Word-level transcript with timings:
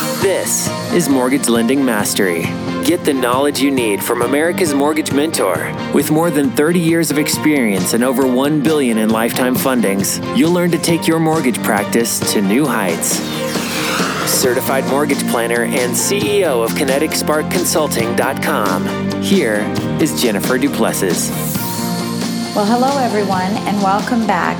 This 0.00 0.68
is 0.94 1.10
Mortgage 1.10 1.50
Lending 1.50 1.84
Mastery. 1.84 2.44
Get 2.84 3.04
the 3.04 3.12
knowledge 3.12 3.60
you 3.60 3.70
need 3.70 4.02
from 4.02 4.22
America's 4.22 4.72
Mortgage 4.72 5.12
Mentor. 5.12 5.76
With 5.92 6.10
more 6.10 6.30
than 6.30 6.48
30 6.52 6.80
years 6.80 7.10
of 7.10 7.18
experience 7.18 7.92
and 7.92 8.02
over 8.02 8.26
1 8.26 8.62
billion 8.62 8.96
in 8.96 9.10
lifetime 9.10 9.54
fundings, 9.54 10.18
you'll 10.34 10.52
learn 10.52 10.70
to 10.70 10.78
take 10.78 11.06
your 11.06 11.20
mortgage 11.20 11.62
practice 11.62 12.18
to 12.32 12.40
new 12.40 12.64
heights. 12.64 13.18
Certified 14.26 14.86
mortgage 14.86 15.20
planner 15.28 15.64
and 15.64 15.92
CEO 15.92 16.64
of 16.64 16.70
KineticSparkConsulting.com. 16.70 19.22
Here 19.22 19.56
is 20.00 20.18
Jennifer 20.22 20.56
Du 20.56 20.70
Plessis. 20.70 21.28
Well, 22.56 22.64
hello 22.64 22.96
everyone, 23.04 23.52
and 23.68 23.82
welcome 23.82 24.26
back 24.26 24.56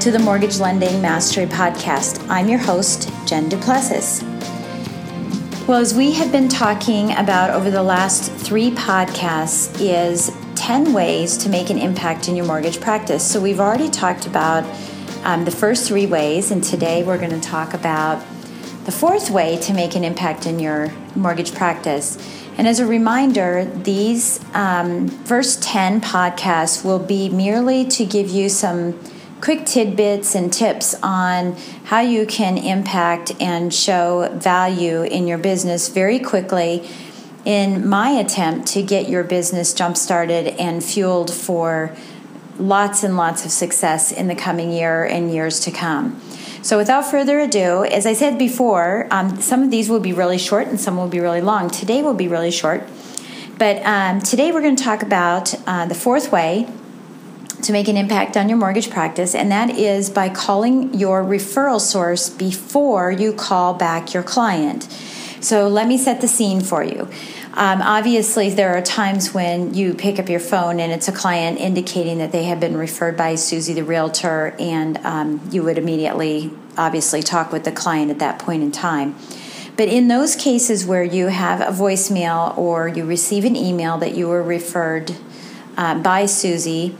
to 0.00 0.10
the 0.10 0.18
Mortgage 0.18 0.58
Lending 0.58 1.00
Mastery 1.00 1.46
Podcast. 1.46 2.28
I'm 2.28 2.48
your 2.48 2.58
host, 2.58 3.08
Jen 3.24 3.48
Du 3.48 3.56
Plessis. 3.56 4.24
Well, 5.68 5.80
as 5.80 5.94
we 5.94 6.10
have 6.14 6.32
been 6.32 6.48
talking 6.48 7.12
about 7.12 7.50
over 7.50 7.70
the 7.70 7.84
last 7.84 8.32
three 8.32 8.72
podcasts, 8.72 9.80
is 9.80 10.32
10 10.56 10.92
ways 10.92 11.36
to 11.36 11.48
make 11.48 11.70
an 11.70 11.78
impact 11.78 12.28
in 12.28 12.34
your 12.34 12.44
mortgage 12.44 12.80
practice. 12.80 13.24
So 13.24 13.40
we've 13.40 13.60
already 13.60 13.88
talked 13.88 14.26
about 14.26 14.64
um, 15.22 15.44
the 15.44 15.52
first 15.52 15.86
three 15.86 16.04
ways, 16.04 16.50
and 16.50 16.64
today 16.64 17.04
we're 17.04 17.16
going 17.16 17.30
to 17.30 17.40
talk 17.40 17.74
about 17.74 18.20
the 18.86 18.90
fourth 18.90 19.30
way 19.30 19.56
to 19.58 19.72
make 19.72 19.94
an 19.94 20.02
impact 20.02 20.46
in 20.46 20.58
your 20.58 20.92
mortgage 21.14 21.54
practice. 21.54 22.18
And 22.58 22.66
as 22.66 22.80
a 22.80 22.86
reminder, 22.86 23.64
these 23.64 24.40
um, 24.54 25.06
first 25.06 25.62
10 25.62 26.00
podcasts 26.00 26.84
will 26.84 26.98
be 26.98 27.28
merely 27.28 27.84
to 27.86 28.04
give 28.04 28.28
you 28.28 28.48
some 28.48 28.98
quick 29.42 29.66
tidbits 29.66 30.36
and 30.36 30.52
tips 30.52 30.94
on 31.02 31.56
how 31.86 31.98
you 31.98 32.24
can 32.24 32.56
impact 32.56 33.32
and 33.40 33.74
show 33.74 34.30
value 34.34 35.02
in 35.02 35.26
your 35.26 35.36
business 35.36 35.88
very 35.88 36.20
quickly 36.20 36.88
in 37.44 37.86
my 37.86 38.10
attempt 38.10 38.68
to 38.68 38.80
get 38.80 39.08
your 39.08 39.24
business 39.24 39.74
jump 39.74 39.96
started 39.96 40.46
and 40.60 40.84
fueled 40.84 41.28
for 41.28 41.94
lots 42.56 43.02
and 43.02 43.16
lots 43.16 43.44
of 43.44 43.50
success 43.50 44.12
in 44.12 44.28
the 44.28 44.34
coming 44.36 44.70
year 44.70 45.04
and 45.04 45.34
years 45.34 45.58
to 45.58 45.72
come. 45.72 46.20
So, 46.62 46.78
without 46.78 47.04
further 47.04 47.40
ado, 47.40 47.84
as 47.84 48.06
I 48.06 48.12
said 48.12 48.38
before, 48.38 49.08
um, 49.10 49.40
some 49.40 49.64
of 49.64 49.72
these 49.72 49.90
will 49.90 49.98
be 49.98 50.12
really 50.12 50.38
short 50.38 50.68
and 50.68 50.80
some 50.80 50.96
will 50.96 51.08
be 51.08 51.18
really 51.18 51.40
long. 51.40 51.68
Today 51.68 52.00
will 52.00 52.14
be 52.14 52.28
really 52.28 52.52
short. 52.52 52.84
But 53.58 53.84
um, 53.84 54.20
today 54.20 54.52
we're 54.52 54.62
going 54.62 54.76
to 54.76 54.84
talk 54.84 55.02
about 55.02 55.52
uh, 55.66 55.86
the 55.86 55.96
fourth 55.96 56.30
way 56.30 56.68
to 57.62 57.72
make 57.72 57.88
an 57.88 57.96
impact 57.96 58.36
on 58.36 58.48
your 58.48 58.58
mortgage 58.58 58.90
practice, 58.90 59.34
and 59.34 59.50
that 59.50 59.70
is 59.70 60.10
by 60.10 60.28
calling 60.28 60.92
your 60.94 61.22
referral 61.22 61.80
source 61.80 62.28
before 62.28 63.10
you 63.10 63.32
call 63.32 63.74
back 63.74 64.12
your 64.12 64.22
client. 64.22 64.84
So 65.40 65.68
let 65.68 65.88
me 65.88 65.98
set 65.98 66.20
the 66.20 66.28
scene 66.28 66.60
for 66.60 66.84
you. 66.84 67.08
Um, 67.54 67.82
obviously, 67.82 68.48
there 68.50 68.76
are 68.76 68.80
times 68.80 69.34
when 69.34 69.74
you 69.74 69.92
pick 69.92 70.18
up 70.18 70.28
your 70.28 70.40
phone 70.40 70.80
and 70.80 70.90
it's 70.90 71.08
a 71.08 71.12
client 71.12 71.58
indicating 71.58 72.18
that 72.18 72.32
they 72.32 72.44
have 72.44 72.60
been 72.60 72.76
referred 72.76 73.16
by 73.16 73.34
Susie 73.34 73.74
the 73.74 73.84
realtor, 73.84 74.54
and 74.58 74.98
um, 74.98 75.40
you 75.50 75.62
would 75.62 75.78
immediately, 75.78 76.50
obviously, 76.78 77.22
talk 77.22 77.52
with 77.52 77.64
the 77.64 77.72
client 77.72 78.10
at 78.10 78.20
that 78.20 78.38
point 78.38 78.62
in 78.62 78.72
time. 78.72 79.14
But 79.76 79.88
in 79.88 80.08
those 80.08 80.36
cases 80.36 80.86
where 80.86 81.02
you 81.02 81.28
have 81.28 81.60
a 81.60 81.72
voicemail 81.72 82.56
or 82.56 82.88
you 82.88 83.04
receive 83.04 83.44
an 83.44 83.56
email 83.56 83.98
that 83.98 84.14
you 84.14 84.28
were 84.28 84.42
referred 84.42 85.14
uh, 85.76 85.94
by 85.96 86.26
Susie, 86.26 86.94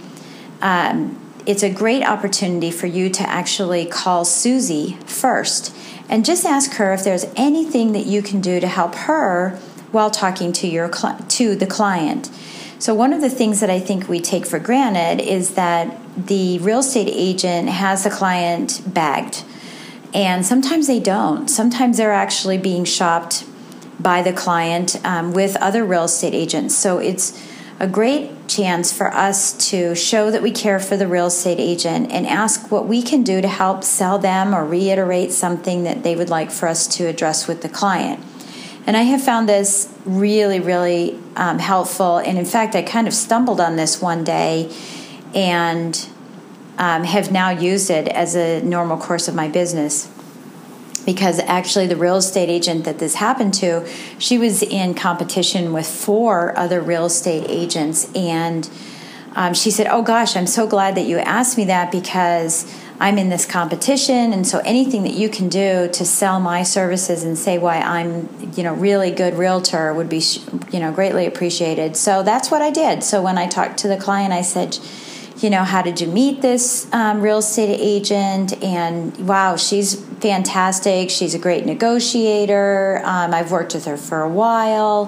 um, 0.62 1.18
it's 1.44 1.62
a 1.62 1.70
great 1.70 2.04
opportunity 2.04 2.70
for 2.70 2.86
you 2.86 3.10
to 3.10 3.28
actually 3.28 3.84
call 3.84 4.24
Susie 4.24 4.96
first 5.06 5.74
and 6.08 6.24
just 6.24 6.44
ask 6.44 6.74
her 6.74 6.92
if 6.92 7.04
there's 7.04 7.26
anything 7.36 7.92
that 7.92 8.06
you 8.06 8.22
can 8.22 8.40
do 8.40 8.60
to 8.60 8.68
help 8.68 8.94
her 8.94 9.58
while 9.90 10.10
talking 10.10 10.52
to 10.52 10.66
your 10.66 10.88
to 10.88 11.54
the 11.54 11.66
client. 11.66 12.30
So 12.78 12.94
one 12.94 13.12
of 13.12 13.20
the 13.20 13.30
things 13.30 13.60
that 13.60 13.70
I 13.70 13.78
think 13.78 14.08
we 14.08 14.20
take 14.20 14.46
for 14.46 14.58
granted 14.58 15.20
is 15.20 15.54
that 15.54 15.98
the 16.16 16.58
real 16.58 16.80
estate 16.80 17.08
agent 17.08 17.68
has 17.68 18.04
the 18.04 18.10
client 18.10 18.82
bagged. 18.86 19.44
And 20.14 20.44
sometimes 20.44 20.88
they 20.88 21.00
don't. 21.00 21.48
Sometimes 21.48 21.96
they're 21.96 22.12
actually 22.12 22.58
being 22.58 22.84
shopped 22.84 23.46
by 24.00 24.20
the 24.20 24.32
client 24.32 25.00
um, 25.04 25.32
with 25.32 25.56
other 25.56 25.84
real 25.84 26.04
estate 26.04 26.34
agents. 26.34 26.76
So 26.76 26.98
it's 26.98 27.40
a 27.78 27.86
great 27.86 28.48
chance 28.48 28.92
for 28.92 29.12
us 29.12 29.52
to 29.70 29.94
show 29.94 30.30
that 30.30 30.42
we 30.42 30.50
care 30.50 30.78
for 30.78 30.96
the 30.96 31.06
real 31.06 31.26
estate 31.26 31.58
agent 31.58 32.10
and 32.12 32.26
ask 32.26 32.70
what 32.70 32.86
we 32.86 33.02
can 33.02 33.22
do 33.22 33.40
to 33.40 33.48
help 33.48 33.82
sell 33.82 34.18
them 34.18 34.54
or 34.54 34.64
reiterate 34.64 35.32
something 35.32 35.84
that 35.84 36.02
they 36.02 36.14
would 36.14 36.28
like 36.28 36.50
for 36.50 36.68
us 36.68 36.86
to 36.86 37.06
address 37.06 37.48
with 37.48 37.62
the 37.62 37.68
client. 37.68 38.22
And 38.86 38.96
I 38.96 39.02
have 39.02 39.22
found 39.22 39.48
this 39.48 39.92
really, 40.04 40.60
really 40.60 41.18
um, 41.36 41.58
helpful. 41.58 42.18
And 42.18 42.38
in 42.38 42.44
fact, 42.44 42.74
I 42.74 42.82
kind 42.82 43.06
of 43.06 43.14
stumbled 43.14 43.60
on 43.60 43.76
this 43.76 44.02
one 44.02 44.24
day 44.24 44.74
and 45.34 46.08
um, 46.78 47.04
have 47.04 47.30
now 47.30 47.50
used 47.50 47.90
it 47.90 48.08
as 48.08 48.34
a 48.34 48.60
normal 48.62 48.96
course 48.96 49.28
of 49.28 49.34
my 49.34 49.48
business 49.48 50.10
because 51.04 51.38
actually 51.40 51.86
the 51.86 51.96
real 51.96 52.16
estate 52.16 52.48
agent 52.48 52.84
that 52.84 52.98
this 52.98 53.16
happened 53.16 53.54
to 53.54 53.86
she 54.18 54.38
was 54.38 54.62
in 54.62 54.94
competition 54.94 55.72
with 55.72 55.86
four 55.86 56.56
other 56.56 56.80
real 56.80 57.06
estate 57.06 57.46
agents. 57.48 58.10
And 58.14 58.68
um, 59.34 59.54
she 59.54 59.70
said 59.70 59.86
oh 59.86 60.02
gosh 60.02 60.36
i'm 60.36 60.46
so 60.46 60.66
glad 60.66 60.94
that 60.94 61.06
you 61.06 61.18
asked 61.18 61.56
me 61.56 61.64
that 61.64 61.90
because 61.90 62.70
i'm 63.00 63.18
in 63.18 63.28
this 63.30 63.46
competition. 63.46 64.32
And 64.32 64.46
so 64.46 64.58
anything 64.58 65.02
that 65.04 65.14
you 65.14 65.28
can 65.28 65.48
do 65.48 65.88
to 65.92 66.04
sell 66.04 66.38
my 66.38 66.62
services 66.62 67.22
and 67.24 67.36
say 67.38 67.58
why 67.58 67.78
i'm 67.80 68.28
you 68.56 68.62
know 68.62 68.74
really 68.74 69.10
good 69.10 69.34
realtor 69.34 69.92
would 69.94 70.08
be 70.08 70.22
you 70.72 70.80
know 70.80 70.92
greatly 70.92 71.26
appreciated. 71.26 71.96
So 71.96 72.22
that's 72.22 72.50
what 72.50 72.62
i 72.62 72.70
did. 72.70 73.02
So 73.02 73.22
when 73.22 73.38
i 73.38 73.46
talked 73.46 73.78
to 73.78 73.88
the 73.88 73.96
client 73.96 74.32
i 74.32 74.42
said 74.42 74.78
you 75.42 75.50
know, 75.50 75.64
how 75.64 75.82
did 75.82 76.00
you 76.00 76.06
meet 76.06 76.41
this 76.41 76.86
um, 76.92 77.20
real 77.20 77.38
estate 77.38 77.76
agent? 77.80 78.62
And 78.62 79.16
wow, 79.26 79.56
she's 79.56 79.94
fantastic. 79.94 81.10
She's 81.10 81.34
a 81.34 81.38
great 81.38 81.66
negotiator. 81.66 83.03
Um, 83.04 83.34
I've 83.34 83.50
worked 83.50 83.75
with 83.75 83.86
her 83.86 83.97
for 83.97 84.22
a 84.22 84.28
while. 84.28 85.06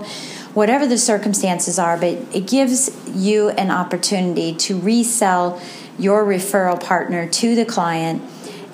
Whatever 0.55 0.87
the 0.87 0.99
circumstances 0.99 1.79
are, 1.79 1.97
but 1.97 2.13
it 2.35 2.47
gives 2.47 2.91
you 3.15 3.51
an 3.51 3.71
opportunity 3.71 4.55
to 4.55 4.79
resell 4.79 5.61
your 5.99 6.25
referral 6.25 6.83
partner 6.83 7.29
to 7.29 7.55
the 7.55 7.65
client 7.65 8.23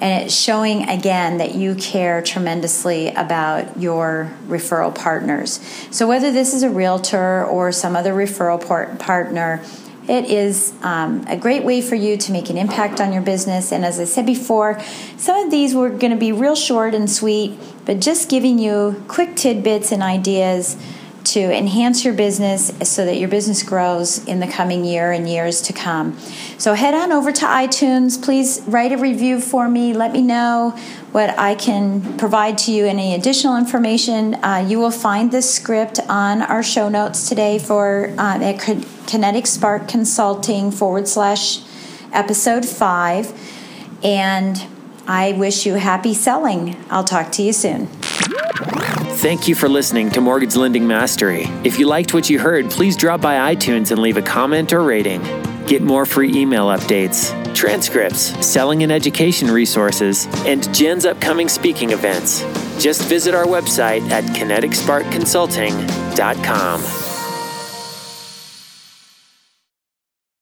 and 0.00 0.24
it's 0.24 0.34
showing 0.34 0.88
again 0.88 1.38
that 1.38 1.54
you 1.54 1.74
care 1.74 2.22
tremendously 2.22 3.08
about 3.08 3.78
your 3.78 4.32
referral 4.46 4.94
partners. 4.94 5.60
So, 5.90 6.08
whether 6.08 6.32
this 6.32 6.54
is 6.54 6.62
a 6.62 6.70
realtor 6.70 7.44
or 7.44 7.70
some 7.70 7.94
other 7.94 8.14
referral 8.14 8.66
part- 8.66 8.98
partner, 8.98 9.62
it 10.08 10.30
is 10.30 10.72
um, 10.82 11.24
a 11.28 11.36
great 11.36 11.64
way 11.64 11.80
for 11.82 11.94
you 11.94 12.16
to 12.16 12.32
make 12.32 12.50
an 12.50 12.56
impact 12.56 13.00
on 13.00 13.12
your 13.12 13.22
business. 13.22 13.72
And 13.72 13.84
as 13.84 14.00
I 14.00 14.04
said 14.04 14.26
before, 14.26 14.80
some 15.16 15.44
of 15.44 15.50
these 15.50 15.74
were 15.74 15.90
going 15.90 16.12
to 16.12 16.18
be 16.18 16.32
real 16.32 16.56
short 16.56 16.94
and 16.94 17.10
sweet, 17.10 17.58
but 17.84 18.00
just 18.00 18.28
giving 18.28 18.58
you 18.58 19.02
quick 19.08 19.36
tidbits 19.36 19.92
and 19.92 20.02
ideas 20.02 20.76
to 21.24 21.40
enhance 21.40 22.04
your 22.04 22.14
business 22.14 22.72
so 22.82 23.04
that 23.04 23.16
your 23.16 23.28
business 23.28 23.62
grows 23.62 24.24
in 24.26 24.40
the 24.40 24.46
coming 24.46 24.84
year 24.84 25.12
and 25.12 25.28
years 25.28 25.60
to 25.62 25.72
come. 25.72 26.18
So 26.58 26.74
head 26.74 26.94
on 26.94 27.12
over 27.12 27.32
to 27.32 27.46
iTunes. 27.46 28.22
Please 28.22 28.62
write 28.66 28.92
a 28.92 28.96
review 28.96 29.40
for 29.40 29.68
me. 29.68 29.92
Let 29.92 30.12
me 30.12 30.22
know 30.22 30.76
what 31.12 31.38
I 31.38 31.54
can 31.54 32.16
provide 32.18 32.58
to 32.58 32.72
you. 32.72 32.86
Any 32.86 33.14
additional 33.14 33.56
information, 33.56 34.34
uh, 34.44 34.64
you 34.66 34.78
will 34.78 34.90
find 34.90 35.30
this 35.30 35.52
script 35.52 36.00
on 36.08 36.42
our 36.42 36.62
show 36.62 36.88
notes 36.88 37.28
today 37.28 37.58
for 37.58 38.14
uh, 38.18 38.42
at 38.42 38.58
Kinetic 39.06 39.46
Spark 39.46 39.88
Consulting 39.88 40.70
forward 40.70 41.08
slash 41.08 41.62
episode 42.12 42.64
five. 42.66 43.32
And 44.02 44.62
I 45.06 45.32
wish 45.32 45.66
you 45.66 45.74
happy 45.74 46.14
selling. 46.14 46.76
I'll 46.90 47.04
talk 47.04 47.32
to 47.32 47.42
you 47.42 47.52
soon. 47.52 47.88
Thank 49.18 49.48
you 49.48 49.54
for 49.54 49.68
listening 49.68 50.10
to 50.10 50.20
Mortgage 50.20 50.56
Lending 50.56 50.86
Mastery. 50.86 51.44
If 51.64 51.78
you 51.78 51.86
liked 51.86 52.12
what 52.14 52.30
you 52.30 52.38
heard, 52.38 52.70
please 52.70 52.96
drop 52.96 53.20
by 53.20 53.54
iTunes 53.54 53.90
and 53.90 54.00
leave 54.00 54.16
a 54.16 54.22
comment 54.22 54.72
or 54.72 54.82
rating. 54.82 55.20
Get 55.66 55.82
more 55.82 56.06
free 56.06 56.34
email 56.34 56.68
updates, 56.68 57.34
transcripts, 57.54 58.34
selling 58.44 58.82
and 58.82 58.90
education 58.90 59.50
resources, 59.50 60.26
and 60.46 60.72
Jen's 60.74 61.04
upcoming 61.04 61.48
speaking 61.48 61.90
events. 61.90 62.40
Just 62.82 63.02
visit 63.02 63.34
our 63.34 63.44
website 63.44 64.08
at 64.10 64.24
kineticsparkconsulting.com. 64.24 67.09